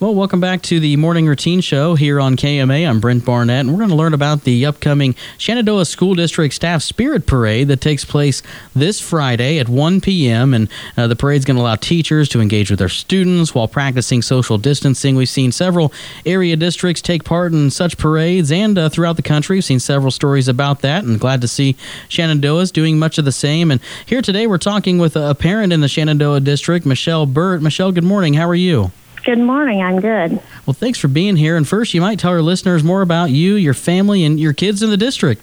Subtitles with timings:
[0.00, 2.88] Well, welcome back to the morning routine show here on KMA.
[2.88, 6.82] I'm Brent Barnett, and we're going to learn about the upcoming Shenandoah School District Staff
[6.82, 8.40] Spirit Parade that takes place
[8.76, 10.54] this Friday at 1 p.m.
[10.54, 14.22] And uh, the parade's going to allow teachers to engage with their students while practicing
[14.22, 15.16] social distancing.
[15.16, 15.92] We've seen several
[16.24, 20.12] area districts take part in such parades, and uh, throughout the country, we've seen several
[20.12, 21.02] stories about that.
[21.02, 21.74] And glad to see
[22.08, 23.72] Shenandoah's doing much of the same.
[23.72, 27.62] And here today, we're talking with a parent in the Shenandoah district, Michelle Birt.
[27.62, 28.34] Michelle, good morning.
[28.34, 28.92] How are you?
[29.24, 29.82] Good morning.
[29.82, 30.32] I'm good.
[30.66, 31.56] Well, thanks for being here.
[31.56, 34.82] And first, you might tell our listeners more about you, your family, and your kids
[34.82, 35.42] in the district.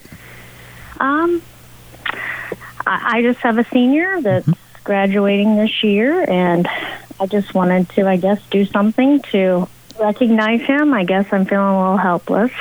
[1.00, 1.42] Um,
[2.86, 4.84] I, I just have a senior that's mm-hmm.
[4.84, 6.68] graduating this year, and
[7.20, 9.68] I just wanted to, I guess, do something to
[10.00, 10.94] recognize him.
[10.94, 12.52] I guess I'm feeling a little helpless.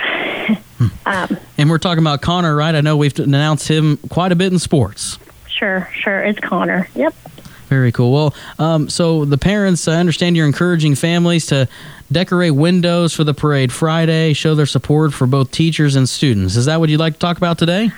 [1.06, 2.74] um, and we're talking about Connor, right?
[2.74, 5.18] I know we've announced him quite a bit in sports.
[5.48, 6.22] Sure, sure.
[6.22, 6.88] It's Connor.
[6.94, 7.14] Yep.
[7.68, 8.12] Very cool.
[8.12, 11.68] Well, um, so the parents, I understand you're encouraging families to
[12.12, 16.56] decorate windows for the parade Friday, show their support for both teachers and students.
[16.56, 17.90] Is that what you'd like to talk about today?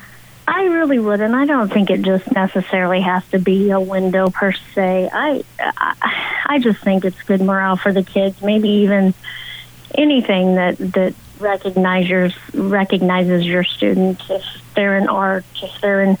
[0.47, 4.29] I really would, and I don't think it just necessarily has to be a window
[4.29, 5.09] per se.
[5.11, 8.41] I, I, I just think it's good morale for the kids.
[8.41, 9.13] Maybe even
[9.95, 14.43] anything that that recognizes recognizes your students if
[14.73, 16.17] they're in art, if they're in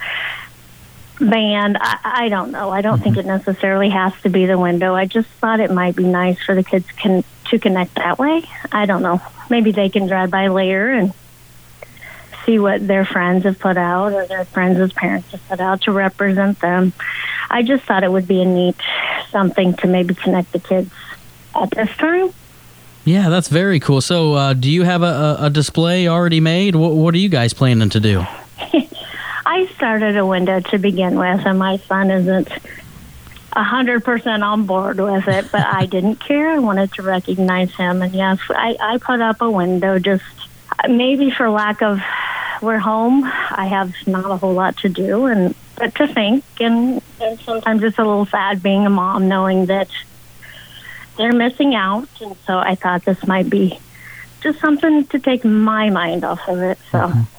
[1.19, 1.77] band.
[1.79, 2.69] I, I don't know.
[2.69, 3.03] I don't mm-hmm.
[3.03, 4.93] think it necessarily has to be the window.
[4.93, 8.43] I just thought it might be nice for the kids can to connect that way.
[8.71, 9.21] I don't know.
[9.49, 11.13] Maybe they can drive by later and
[12.45, 15.91] see what their friends have put out or their friends' parents have put out to
[15.91, 16.93] represent them.
[17.49, 18.75] I just thought it would be a neat
[19.31, 20.91] something to maybe connect the kids
[21.55, 22.33] at this time.
[23.05, 24.01] Yeah, that's very cool.
[24.01, 26.75] So, uh, do you have a, a display already made?
[26.75, 28.25] What, what are you guys planning to do?
[29.77, 32.49] Started a window to begin with, and my son isn't
[33.53, 36.49] a hundred percent on board with it, but I didn't care.
[36.49, 40.23] I wanted to recognize him, and yes, I, I put up a window just
[40.89, 41.99] maybe for lack of
[42.61, 43.23] we're home.
[43.23, 47.83] I have not a whole lot to do, and but to think, and, and sometimes
[47.83, 49.89] it's a little sad being a mom, knowing that
[51.17, 53.79] they're missing out, and so I thought this might be
[54.41, 56.79] just something to take my mind off of it.
[56.91, 56.97] So.
[56.99, 57.36] Mm-hmm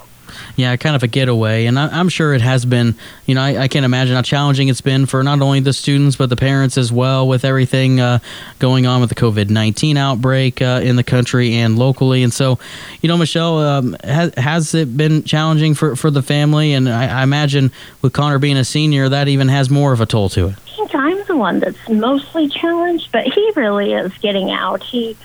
[0.57, 1.67] yeah, kind of a getaway.
[1.67, 2.95] And I, am sure it has been,
[3.27, 6.17] you know, I, I, can't imagine how challenging it's been for not only the students,
[6.17, 8.19] but the parents as well with everything uh,
[8.59, 12.23] going on with the COVID 19 outbreak uh, in the country and locally.
[12.23, 12.59] And so,
[13.01, 16.73] you know, Michelle, um, has, has it been challenging for, for the family?
[16.73, 17.71] And I, I imagine
[18.03, 20.55] with Connor being a senior, that even has more of a toll to it.
[20.59, 24.83] I think I'm the one that's mostly challenged, but he really is getting out.
[24.83, 25.17] He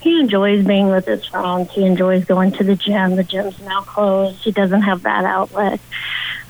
[0.00, 1.70] he enjoys being with his friends.
[1.72, 3.16] He enjoys going to the gym.
[3.16, 4.38] The gym's now closed.
[4.42, 5.80] He doesn't have that outlet.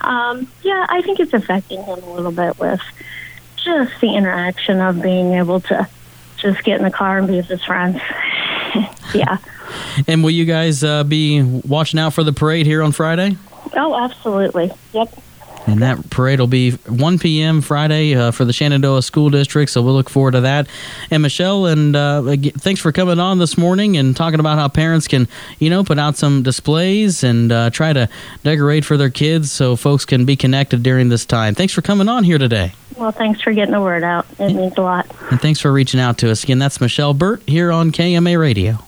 [0.00, 2.80] Um, yeah, I think it's affecting him a little bit with
[3.56, 5.88] just the interaction of being able to
[6.36, 8.00] just get in the car and be with his friends.
[9.14, 9.38] yeah.
[10.06, 13.36] And will you guys uh, be watching out for the parade here on Friday?
[13.74, 14.72] Oh, absolutely.
[14.92, 15.12] Yep.
[15.66, 17.60] And that parade will be 1 p.m.
[17.60, 19.70] Friday uh, for the Shenandoah School District.
[19.70, 20.66] So we'll look forward to that.
[21.10, 25.06] And Michelle, and uh, thanks for coming on this morning and talking about how parents
[25.06, 25.28] can,
[25.58, 28.08] you know, put out some displays and uh, try to
[28.42, 31.54] decorate for their kids so folks can be connected during this time.
[31.54, 32.72] Thanks for coming on here today.
[32.96, 34.26] Well, thanks for getting the word out.
[34.38, 35.06] It means a lot.
[35.30, 36.44] And thanks for reaching out to us.
[36.44, 38.80] Again, that's Michelle Birt here on KMA Radio.